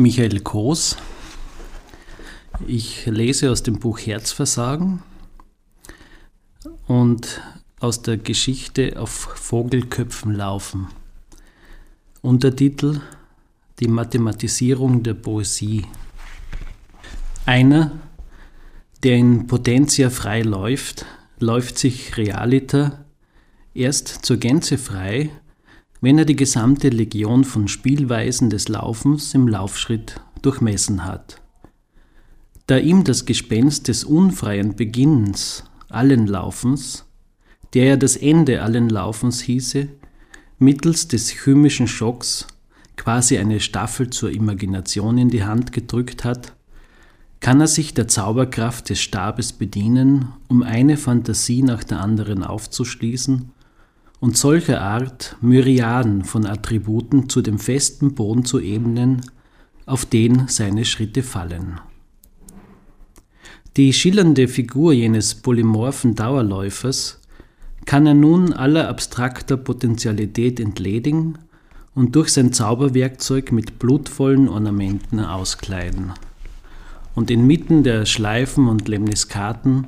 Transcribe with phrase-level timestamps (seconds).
[0.00, 0.96] Michael Koos.
[2.66, 5.02] Ich lese aus dem Buch Herzversagen
[6.86, 7.42] und
[7.80, 10.88] aus der Geschichte auf Vogelköpfen laufen.
[12.22, 13.02] Untertitel
[13.78, 15.84] Die Mathematisierung der Poesie.
[17.44, 17.92] Einer,
[19.02, 21.04] der in Potentia frei läuft,
[21.38, 23.04] läuft sich realiter
[23.74, 25.28] erst zur Gänze frei,
[26.00, 31.40] wenn er die gesamte Legion von Spielweisen des Laufens im Laufschritt durchmessen hat.
[32.66, 37.04] Da ihm das Gespenst des unfreien Beginnens allen Laufens,
[37.74, 39.88] der ja das Ende allen Laufens hieße,
[40.58, 42.46] mittels des chymischen Schocks
[42.96, 46.54] quasi eine Staffel zur Imagination in die Hand gedrückt hat,
[47.40, 53.50] kann er sich der Zauberkraft des Stabes bedienen, um eine Fantasie nach der anderen aufzuschließen
[54.20, 59.22] und solcher Art Myriaden von Attributen zu dem festen Boden zu ebnen,
[59.86, 61.80] auf den seine Schritte fallen.
[63.76, 67.20] Die schillernde Figur jenes polymorphen Dauerläufers
[67.86, 71.38] kann er nun aller abstrakter Potentialität entledigen
[71.94, 76.12] und durch sein Zauberwerkzeug mit blutvollen Ornamenten auskleiden.
[77.14, 79.86] Und inmitten der Schleifen und Lemniskaten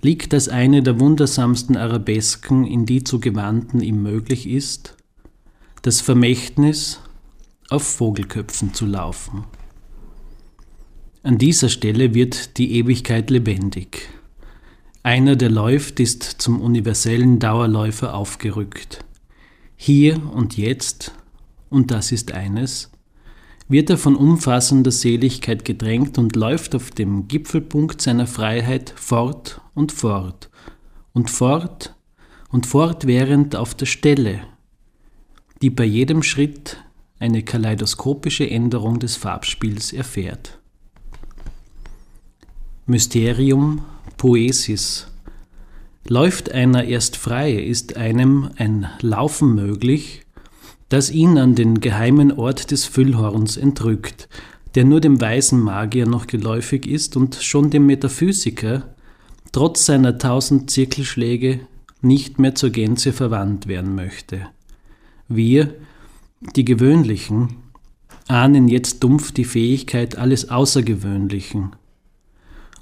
[0.00, 4.96] liegt als eine der wundersamsten Arabesken, in die zu gewandten ihm möglich ist,
[5.82, 7.00] das Vermächtnis,
[7.70, 9.44] auf Vogelköpfen zu laufen.
[11.22, 14.10] An dieser Stelle wird die Ewigkeit lebendig.
[15.02, 19.04] Einer, der läuft, ist zum universellen Dauerläufer aufgerückt.
[19.76, 21.12] Hier und jetzt,
[21.70, 22.90] und das ist eines,
[23.68, 29.92] wird er von umfassender Seligkeit gedrängt und läuft auf dem Gipfelpunkt seiner Freiheit fort und
[29.92, 30.50] fort
[31.12, 31.94] und fort
[32.50, 34.42] und fortwährend auf der Stelle,
[35.62, 36.78] die bei jedem Schritt
[37.18, 40.58] eine kaleidoskopische Änderung des Farbspiels erfährt.
[42.86, 43.84] Mysterium
[44.18, 45.06] Poesis.
[46.06, 50.23] Läuft einer erst frei, ist einem ein Laufen möglich,
[50.94, 54.28] das ihn an den geheimen Ort des Füllhorns entrückt,
[54.76, 58.94] der nur dem weisen Magier noch geläufig ist und schon dem Metaphysiker,
[59.50, 61.58] trotz seiner tausend Zirkelschläge,
[62.00, 64.46] nicht mehr zur Gänze verwandt werden möchte.
[65.26, 65.74] Wir,
[66.54, 67.56] die Gewöhnlichen,
[68.28, 71.72] ahnen jetzt dumpf die Fähigkeit alles Außergewöhnlichen.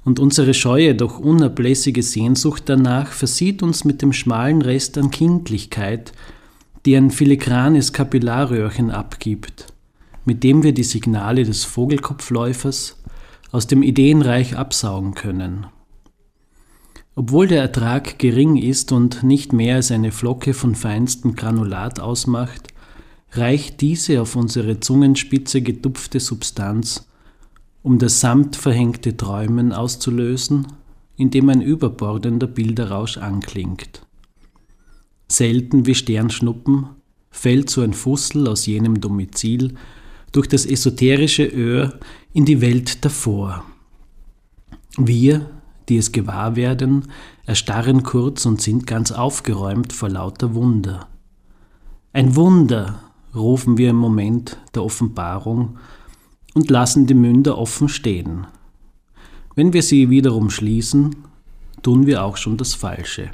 [0.05, 6.13] Und unsere scheue, doch unablässige Sehnsucht danach versieht uns mit dem schmalen Rest an Kindlichkeit,
[6.85, 9.67] die ein filigranes Kapillarröhrchen abgibt,
[10.25, 13.01] mit dem wir die Signale des Vogelkopfläufers
[13.51, 15.67] aus dem Ideenreich absaugen können.
[17.15, 22.69] Obwohl der Ertrag gering ist und nicht mehr als eine Flocke von feinstem Granulat ausmacht,
[23.31, 27.07] reicht diese auf unsere Zungenspitze getupfte Substanz,
[27.81, 30.67] um das samtverhängte Träumen auszulösen,
[31.15, 34.01] indem ein überbordender Bilderrausch anklingt
[35.27, 36.87] selten wie Sternschnuppen,
[37.31, 39.75] fällt so ein Fussel aus jenem Domizil
[40.31, 41.99] durch das esoterische Öhr
[42.33, 43.63] in die Welt davor.
[44.97, 45.49] Wir,
[45.89, 47.07] die es gewahr werden,
[47.45, 51.07] erstarren kurz und sind ganz aufgeräumt vor lauter Wunder.
[52.13, 52.99] Ein Wunder,
[53.35, 55.77] rufen wir im Moment der Offenbarung
[56.53, 58.45] und lassen die Münder offen stehen.
[59.55, 61.15] Wenn wir sie wiederum schließen,
[61.81, 63.31] tun wir auch schon das Falsche.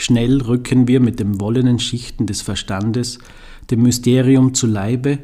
[0.00, 3.18] Schnell rücken wir mit den wollenen Schichten des Verstandes
[3.70, 5.18] dem Mysterium zu Leibe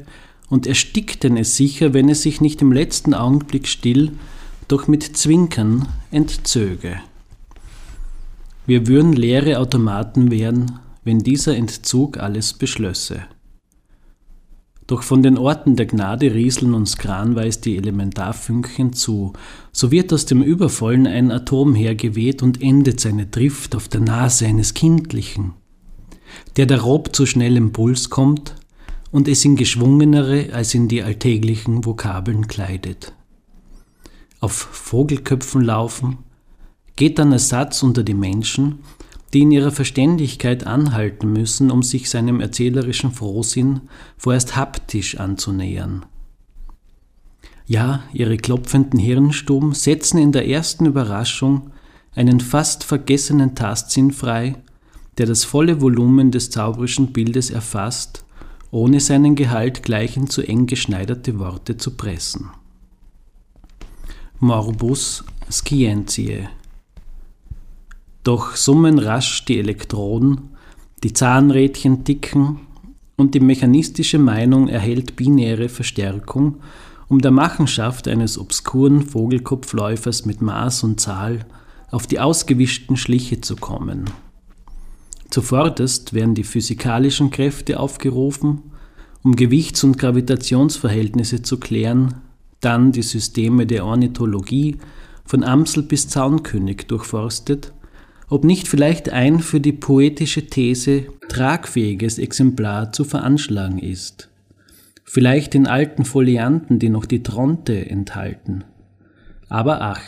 [0.50, 4.12] und erstickten es sicher, wenn es sich nicht im letzten Augenblick still,
[4.68, 7.00] doch mit Zwinkern entzöge.
[8.66, 13.22] Wir würden leere Automaten werden, wenn dieser Entzug alles beschlösse.
[14.86, 19.32] Doch von den Orten der Gnade rieseln uns kranweis die Elementarfünkchen zu.
[19.72, 24.46] So wird aus dem Übervollen ein Atom hergeweht und endet seine Drift auf der Nase
[24.46, 25.54] eines Kindlichen,
[26.56, 28.54] der der Rob zu schnellem Puls kommt
[29.10, 33.12] und es in geschwungenere als in die alltäglichen Vokabeln kleidet.
[34.38, 36.18] Auf Vogelköpfen laufen,
[36.94, 38.80] geht dann Ersatz unter die Menschen
[39.32, 43.82] die in ihrer Verständigkeit anhalten müssen, um sich seinem erzählerischen Frohsinn
[44.16, 46.06] vorerst haptisch anzunähern.
[47.66, 51.70] Ja, ihre klopfenden Hirnstuben setzen in der ersten Überraschung
[52.14, 54.56] einen fast vergessenen Tastsinn frei,
[55.18, 58.24] der das volle Volumen des zauberischen Bildes erfasst,
[58.70, 62.50] ohne seinen Gehalt gleich in zu eng geschneiderte Worte zu pressen.
[64.38, 66.48] Morbus scientiae
[68.26, 70.50] doch summen rasch die Elektroden,
[71.04, 72.58] die Zahnrädchen ticken
[73.16, 76.56] und die mechanistische Meinung erhält binäre Verstärkung,
[77.08, 81.46] um der Machenschaft eines obskuren Vogelkopfläufers mit Maß und Zahl
[81.92, 84.06] auf die ausgewischten Schliche zu kommen.
[85.30, 88.62] Zuvorderst werden die physikalischen Kräfte aufgerufen,
[89.22, 92.14] um Gewichts- und Gravitationsverhältnisse zu klären,
[92.60, 94.78] dann die Systeme der Ornithologie
[95.24, 97.72] von Amsel bis Zaunkönig durchforstet,
[98.28, 104.28] ob nicht vielleicht ein für die poetische These tragfähiges Exemplar zu veranschlagen ist.
[105.04, 108.64] Vielleicht in alten Folianten, die noch die Tronte enthalten.
[109.48, 110.02] Aber ach,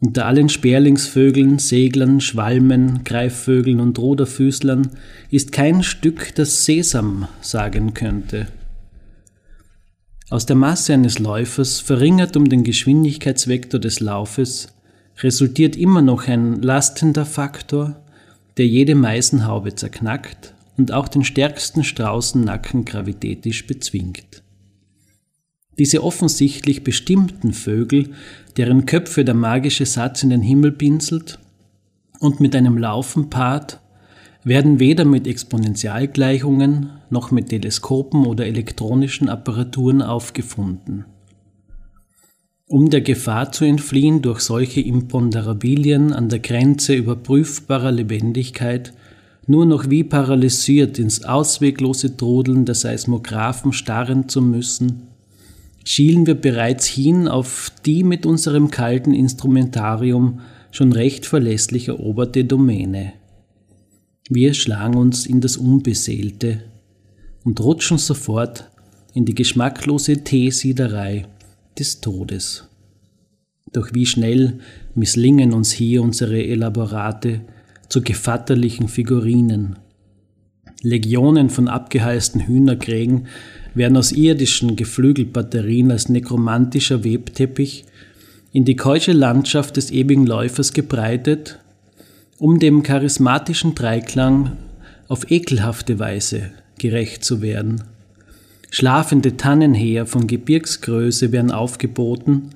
[0.00, 4.90] unter allen Sperlingsvögeln, Seglern, Schwalmen, Greifvögeln und Ruderfüßlern
[5.30, 8.48] ist kein Stück, das Sesam sagen könnte.
[10.28, 14.71] Aus der Masse eines Läufers, verringert um den Geschwindigkeitsvektor des Laufes,
[15.18, 17.96] resultiert immer noch ein lastender Faktor,
[18.56, 24.42] der jede Meisenhaube zerknackt und auch den stärksten Straußennacken gravitätisch bezwingt.
[25.78, 28.10] Diese offensichtlich bestimmten Vögel,
[28.56, 31.38] deren Köpfe der magische Satz in den Himmel pinselt
[32.20, 33.80] und mit einem Laufen paart,
[34.44, 41.04] werden weder mit Exponentialgleichungen noch mit Teleskopen oder elektronischen Apparaturen aufgefunden.
[42.72, 48.94] Um der Gefahr zu entfliehen, durch solche Imponderabilien an der Grenze überprüfbarer Lebendigkeit
[49.46, 55.02] nur noch wie paralysiert ins ausweglose Trudeln der Seismographen starren zu müssen,
[55.84, 60.40] schielen wir bereits hin auf die mit unserem kalten Instrumentarium
[60.70, 63.12] schon recht verlässlich eroberte Domäne.
[64.30, 66.62] Wir schlagen uns in das Unbeseelte
[67.44, 68.70] und rutschen sofort
[69.12, 71.26] in die geschmacklose Teesiederei
[71.78, 72.68] des Todes.
[73.72, 74.58] Doch wie schnell
[74.94, 77.40] misslingen uns hier unsere Elaborate
[77.88, 79.76] zu gevatterlichen Figurinen.
[80.82, 83.26] Legionen von abgeheisten Hühnerkrägen
[83.74, 87.84] werden aus irdischen Geflügelbatterien als nekromantischer Webteppich
[88.52, 91.58] in die keusche Landschaft des ewigen Läufers gebreitet,
[92.38, 94.56] um dem charismatischen Dreiklang
[95.08, 97.82] auf ekelhafte Weise gerecht zu werden.
[98.74, 102.52] Schlafende Tannenheer von Gebirgsgröße werden aufgeboten,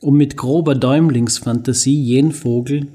[0.00, 2.88] um mit grober Däumlingsfantasie jeden Vogel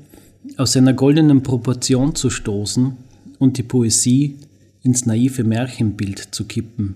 [0.57, 2.97] aus seiner goldenen Proportion zu stoßen
[3.39, 4.35] und die Poesie
[4.83, 6.95] ins naive Märchenbild zu kippen.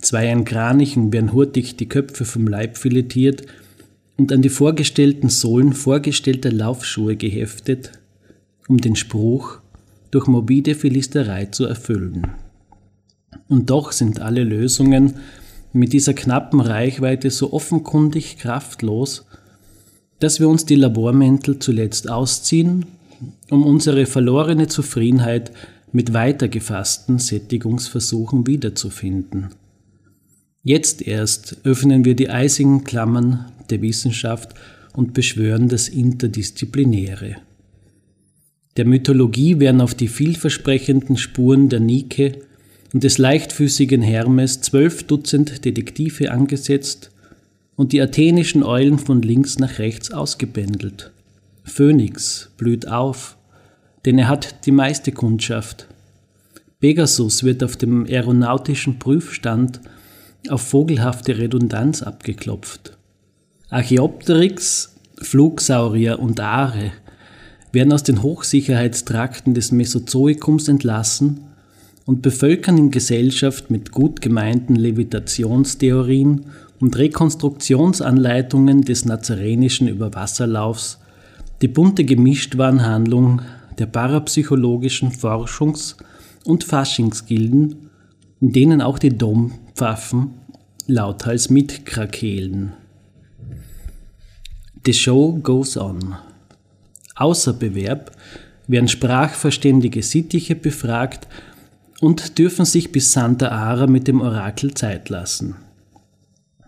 [0.00, 3.42] Zweien Kranichen werden hurtig die Köpfe vom Leib filetiert
[4.16, 7.90] und an die vorgestellten Sohlen vorgestellter Laufschuhe geheftet,
[8.68, 9.58] um den Spruch
[10.12, 12.28] durch morbide Philisterei zu erfüllen.
[13.48, 15.14] Und doch sind alle Lösungen
[15.72, 19.26] mit dieser knappen Reichweite so offenkundig kraftlos,
[20.18, 22.86] dass wir uns die Labormäntel zuletzt ausziehen,
[23.50, 25.52] um unsere verlorene Zufriedenheit
[25.92, 29.48] mit weitergefassten Sättigungsversuchen wiederzufinden.
[30.62, 34.54] Jetzt erst öffnen wir die eisigen Klammern der Wissenschaft
[34.94, 37.36] und beschwören das Interdisziplinäre.
[38.76, 42.42] Der Mythologie werden auf die vielversprechenden Spuren der Nike
[42.92, 47.10] und des leichtfüßigen Hermes zwölf Dutzend Detektive angesetzt
[47.76, 51.12] und die athenischen Eulen von links nach rechts ausgebändelt.
[51.64, 53.36] Phönix blüht auf,
[54.04, 55.86] denn er hat die meiste Kundschaft.
[56.80, 59.80] Pegasus wird auf dem aeronautischen Prüfstand
[60.48, 62.96] auf vogelhafte Redundanz abgeklopft.
[63.68, 66.92] Archaeopteryx, Flugsaurier und Aare
[67.72, 71.47] werden aus den Hochsicherheitstrakten des Mesozoikums entlassen
[72.08, 76.46] und bevölkern in Gesellschaft mit gut gemeinten Levitationstheorien
[76.80, 81.00] und Rekonstruktionsanleitungen des nazarenischen Überwasserlaufs
[81.60, 83.42] die bunte Gemischtwarenhandlung
[83.78, 85.96] der parapsychologischen Forschungs-
[86.46, 87.90] und Faschingsgilden,
[88.40, 90.30] in denen auch die Dompfaffen
[90.86, 92.72] lauthals mitkrakehlen.
[94.86, 96.16] The show goes on.
[97.16, 98.12] Außer Bewerb
[98.66, 101.28] werden sprachverständige Sittiche befragt
[102.00, 105.56] und dürfen sich bis Santa Ara mit dem Orakel Zeit lassen.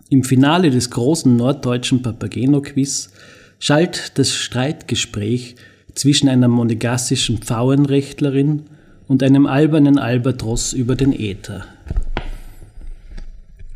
[0.09, 3.11] Im Finale des großen norddeutschen Papageno-Quiz
[3.59, 5.55] schallt das Streitgespräch
[5.95, 8.63] zwischen einer monegassischen Pfauenrechtlerin
[9.07, 11.65] und einem albernen Albatross über den Äther.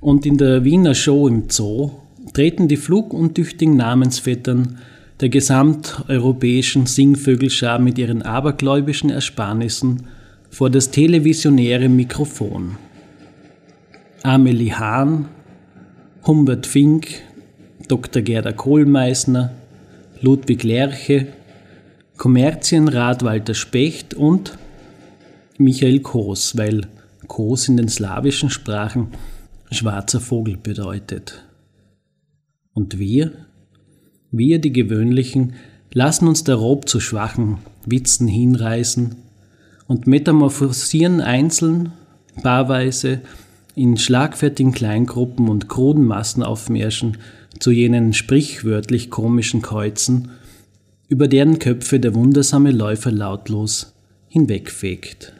[0.01, 1.91] Und in der Wiener Show im Zoo
[2.33, 4.77] treten die fluguntüchtigen Namensvettern
[5.21, 10.07] der gesamteuropäischen Singvögelschar mit ihren abergläubischen Ersparnissen
[10.49, 12.77] vor das televisionäre Mikrofon.
[14.23, 15.27] Amelie Hahn,
[16.25, 17.07] Humbert Fink,
[17.87, 18.21] Dr.
[18.21, 19.51] Gerda Kohlmeißner,
[20.21, 21.27] Ludwig Lerche,
[22.17, 24.57] Kommerzienrat Walter Specht und
[25.57, 26.87] Michael Koos, weil
[27.27, 29.09] Kos in den slawischen Sprachen
[29.71, 31.43] schwarzer Vogel bedeutet.
[32.73, 33.31] Und wir,
[34.31, 35.53] wir die Gewöhnlichen,
[35.93, 39.24] lassen uns darob zu schwachen Witzen hinreißen
[39.87, 41.93] und metamorphosieren einzeln,
[42.41, 43.21] paarweise,
[43.75, 47.17] in schlagfertigen Kleingruppen und kruden Massenaufmärschen
[47.59, 50.29] zu jenen sprichwörtlich komischen Käuzen,
[51.07, 53.93] über deren Köpfe der wundersame Läufer lautlos
[54.29, 55.33] hinwegfegt.